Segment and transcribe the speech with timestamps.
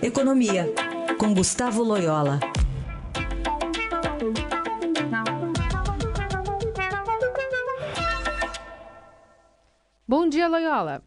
[0.00, 0.72] Economia,
[1.18, 2.38] com Gustavo Loyola.
[10.06, 11.02] Bom dia, Loyola.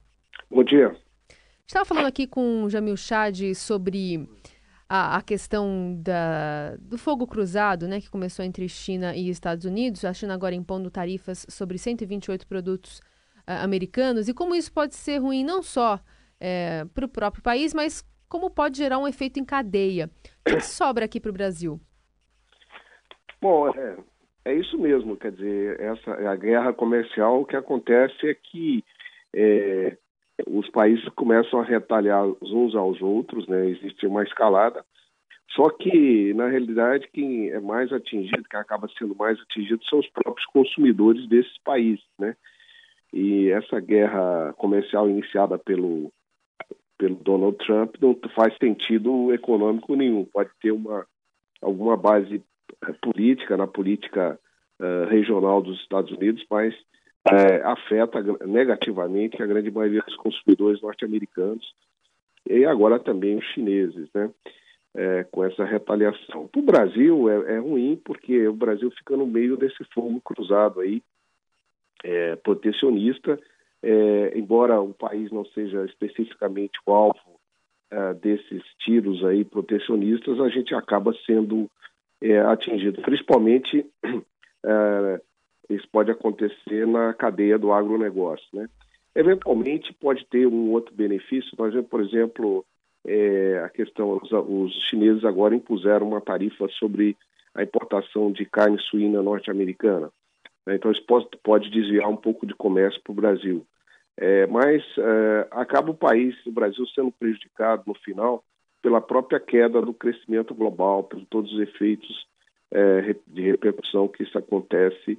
[0.50, 0.94] Bom dia.
[1.66, 4.28] Estava falando aqui com o Jamil Chad sobre
[4.90, 10.04] a, a questão da, do fogo cruzado, né, que começou entre China e Estados Unidos.
[10.04, 13.00] A China agora impondo tarifas sobre 128 produtos
[13.48, 15.98] uh, americanos e como isso pode ser ruim não só
[16.42, 20.10] é, para o próprio país, mas como pode gerar um efeito em cadeia.
[20.48, 21.82] O que sobra aqui para o Brasil?
[23.42, 23.98] Bom, é,
[24.46, 25.18] é, isso mesmo.
[25.18, 27.42] Quer dizer, essa a guerra comercial.
[27.42, 28.86] O que acontece é que
[29.36, 29.98] é,
[30.48, 33.68] os países começam a retalhar uns aos outros, né?
[33.68, 34.86] Existe uma escalada.
[35.54, 40.08] Só que, na realidade, quem é mais atingido, quem acaba sendo mais atingido, são os
[40.08, 42.38] próprios consumidores desses países, né?
[43.12, 46.14] E essa guerra comercial iniciada pelo
[47.02, 50.24] pelo Donald Trump não faz sentido econômico nenhum.
[50.24, 51.08] Pode ter uma
[51.60, 52.44] alguma base
[52.88, 54.40] eh, política na política
[54.80, 56.74] uh, regional dos Estados Unidos, mas
[57.28, 61.74] uh, afeta negativamente a grande maioria dos consumidores norte-americanos
[62.48, 64.30] e agora também os chineses, né?
[64.94, 66.50] É, com essa retaliação.
[66.50, 70.82] Para o Brasil é, é, ruim porque o Brasil fica no meio desse fogo cruzado
[70.82, 71.02] aí,
[72.04, 73.40] é, protecionista,
[73.84, 77.40] é, embora o país não seja especificamente o alvo
[77.90, 81.70] é, desses tiros aí protecionistas, a gente acaba sendo
[82.22, 83.02] é, atingido.
[83.02, 83.86] Principalmente,
[84.66, 85.22] é,
[85.70, 88.68] isso pode acontecer na cadeia do agronegócio, né?
[89.14, 92.66] Eventualmente pode ter um outro benefício, nós por exemplo,
[93.06, 97.18] é, a questão, os, os chineses agora impuseram uma tarifa sobre
[97.54, 100.10] a importação de carne suína norte-americana.
[100.66, 100.76] Né?
[100.76, 103.66] Então, isso pode, pode, desviar um pouco de comércio para o Brasil.
[104.18, 108.44] É, mas é, acaba o país, o Brasil, sendo prejudicado no final
[108.82, 112.26] pela própria queda do crescimento global, por todos os efeitos
[112.72, 115.18] é, de repercussão que isso acontece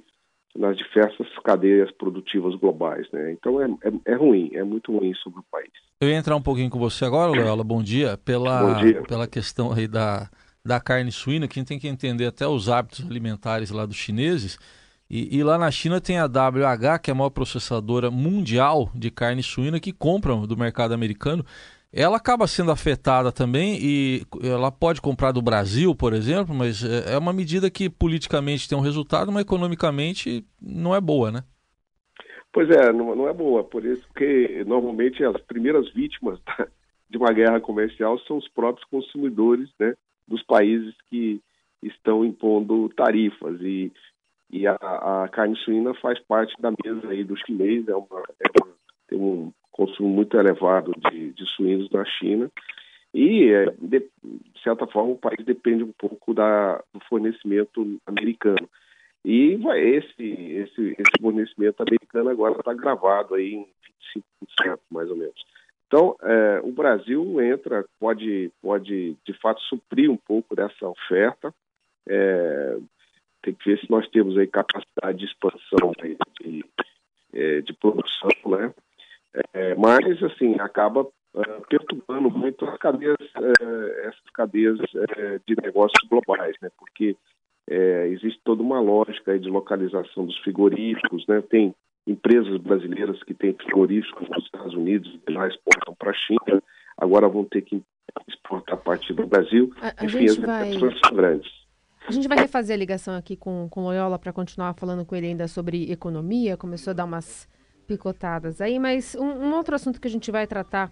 [0.55, 3.09] nas diversas cadeias produtivas globais.
[3.11, 3.31] Né?
[3.31, 5.71] Então é, é, é, ruim, é muito ruim sobre o país.
[5.99, 9.01] Eu ia entrar um pouquinho com você agora, Loyola, bom dia, pela, bom dia.
[9.03, 10.29] pela questão aí da,
[10.63, 13.95] da carne suína, que a gente tem que entender até os hábitos alimentares lá dos
[13.95, 14.57] chineses.
[15.09, 19.11] E, e, lá na China tem a WH, que é a maior processadora mundial de
[19.11, 21.45] carne suína, que compram do mercado americano.
[21.91, 27.13] Ela acaba sendo afetada também e ela pode comprar do Brasil, por exemplo, mas é,
[27.13, 31.43] é uma medida que politicamente tem um resultado, mas economicamente não é boa, né?
[32.51, 33.63] Pois é, não, não é boa.
[33.63, 36.39] Por isso que normalmente as primeiras vítimas
[37.09, 39.93] de uma guerra comercial são os próprios consumidores né,
[40.27, 41.39] dos países que
[41.81, 43.61] estão impondo tarifas.
[43.61, 43.91] E
[44.51, 48.63] e a, a, carne suína faz parte da mesa aí dos chineses, é uma, é
[48.63, 48.73] uma,
[49.07, 52.51] tem um consumo muito elevado de, de suínos na China.
[53.13, 54.09] E, é, de,
[54.63, 58.67] certa forma, o país depende um pouco da, do fornecimento americano.
[59.25, 63.67] E vai, esse, esse, esse fornecimento americano agora está gravado aí em
[64.59, 65.45] 25%, mais ou menos.
[65.87, 71.53] Então, é, o Brasil entra, pode, pode de fato suprir um pouco dessa oferta,
[72.07, 72.77] é,
[73.43, 76.65] tem que ver se nós temos aí capacidade de expansão de, de,
[77.33, 78.73] é, de produção, né?
[79.53, 86.07] É, mas, assim, acaba uh, perturbando muito as cadeias, uh, essas cadeias uh, de negócios
[86.09, 86.69] globais, né?
[86.77, 87.15] Porque
[88.11, 91.41] existe toda uma lógica de localização dos frigoríficos, né?
[91.41, 91.73] Tem
[92.05, 96.61] empresas brasileiras que têm frigoríficos nos Estados Unidos e lá exportam para a China,
[96.97, 97.81] agora vão ter que
[98.27, 99.73] exportar a partir do Brasil.
[99.81, 100.73] A, a Enfim, as vai...
[100.73, 101.62] são grandes.
[102.05, 105.27] A gente vai refazer a ligação aqui com, com Loyola para continuar falando com ele
[105.27, 106.57] ainda sobre economia.
[106.57, 107.47] Começou a dar umas
[107.87, 110.91] picotadas aí, mas um, um outro assunto que a gente vai tratar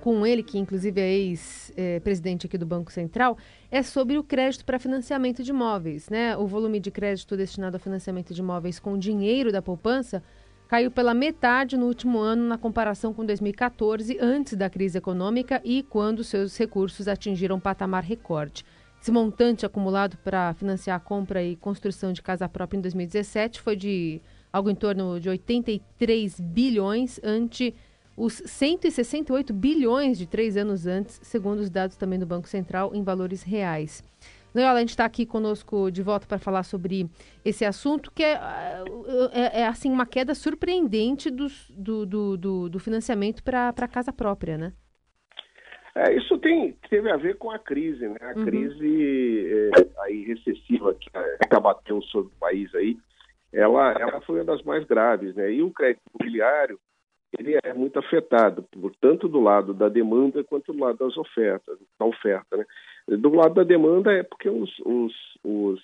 [0.00, 3.36] com ele, que inclusive é ex-presidente aqui do Banco Central,
[3.70, 6.08] é sobre o crédito para financiamento de imóveis.
[6.08, 6.36] Né?
[6.36, 10.22] O volume de crédito destinado ao financiamento de imóveis com dinheiro da poupança
[10.66, 15.82] caiu pela metade no último ano na comparação com 2014, antes da crise econômica e
[15.82, 18.64] quando seus recursos atingiram patamar recorde.
[19.06, 23.76] Esse montante acumulado para financiar a compra e construção de casa própria em 2017 foi
[23.76, 24.20] de
[24.52, 27.72] algo em torno de 83 bilhões ante
[28.16, 33.04] os 168 bilhões de três anos antes, segundo os dados também do Banco Central, em
[33.04, 34.02] valores reais.
[34.52, 37.08] Leola, a gente está aqui conosco de volta para falar sobre
[37.44, 38.40] esse assunto, que é,
[39.30, 44.58] é, é assim uma queda surpreendente do, do, do, do financiamento para a casa própria,
[44.58, 44.72] né?
[45.96, 48.18] É, isso tem, teve a ver com a crise, né?
[48.20, 48.44] A uhum.
[48.44, 52.98] crise é, aí recessiva que, que abateu sobre o país aí,
[53.50, 55.50] ela, ela foi uma das mais graves, né?
[55.50, 56.78] E o crédito imobiliário,
[57.38, 61.78] ele é muito afetado, por, tanto do lado da demanda quanto do lado das ofertas,
[61.98, 62.58] da oferta.
[62.58, 62.66] Né?
[63.16, 65.80] Do lado da demanda é porque os, os, os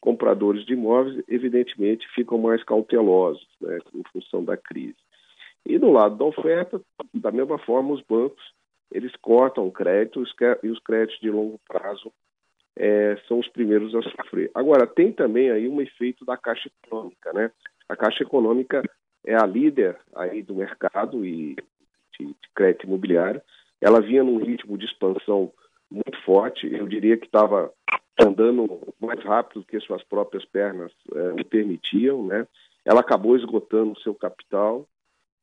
[0.00, 4.96] compradores de imóveis, evidentemente, ficam mais cautelosos né, em função da crise.
[5.64, 6.80] E do lado da oferta,
[7.14, 8.42] da mesma forma, os bancos
[8.92, 10.22] eles cortam o crédito
[10.62, 12.12] e os créditos de longo prazo
[12.76, 14.50] é, são os primeiros a sofrer.
[14.54, 17.50] Agora, tem também aí um efeito da Caixa Econômica, né?
[17.88, 18.82] A Caixa Econômica
[19.24, 21.56] é a líder aí do mercado e
[22.18, 23.42] de, de crédito imobiliário.
[23.80, 25.52] Ela vinha num ritmo de expansão
[25.90, 27.72] muito forte, eu diria que estava
[28.18, 32.46] andando mais rápido do que suas próprias pernas é, permitiam, né?
[32.84, 34.86] Ela acabou esgotando o seu capital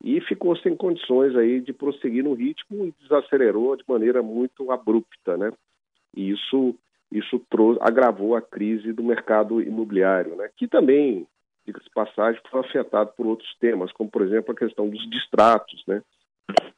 [0.02, 5.36] e ficou sem condições aí de prosseguir no ritmo e desacelerou de maneira muito abrupta,
[5.36, 5.52] né?
[6.16, 6.74] E isso
[7.12, 10.48] isso trouxe, agravou a crise do mercado imobiliário, né?
[10.56, 11.26] Que também,
[11.66, 16.02] diga-se passagem, foi afetado por outros temas, como por exemplo a questão dos distratos, né?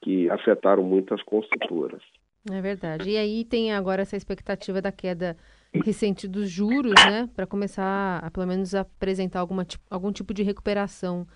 [0.01, 2.03] Que afetaram muitas construtoras.
[2.51, 3.11] É verdade.
[3.11, 5.37] E aí tem agora essa expectativa da queda
[5.73, 7.29] recente dos juros, né?
[7.37, 11.27] Para começar a pelo menos apresentar alguma, algum tipo de recuperação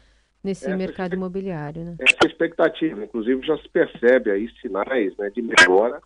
[0.43, 1.97] nesse essa mercado imobiliário, né?
[1.99, 6.01] Essa expectativa, inclusive, já se percebe aí sinais né, de melhora,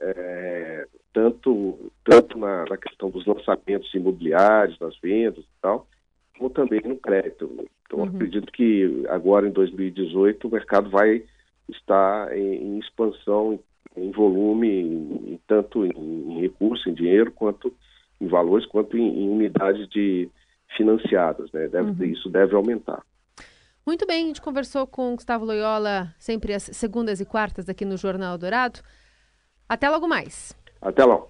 [0.00, 5.86] é, tanto, tanto na, na, questão dos lançamentos imobiliários, das vendas e tal,
[6.38, 7.68] como também no crédito.
[7.86, 8.04] Então, uhum.
[8.06, 11.22] acredito que agora, em 2018, o mercado vai
[11.68, 13.58] estar em, em expansão
[13.96, 17.72] em, em volume, em, tanto em, em recurso, em dinheiro, quanto
[18.20, 20.28] em valores, quanto em, unidades de
[20.76, 21.50] financiadas.
[21.52, 21.68] Né?
[21.68, 22.04] Deve, uhum.
[22.04, 23.02] Isso deve aumentar.
[23.90, 27.96] Muito bem, a gente conversou com Gustavo Loyola sempre às segundas e quartas aqui no
[27.96, 28.78] Jornal Dourado.
[29.68, 30.56] Até logo mais.
[30.80, 31.29] Até logo.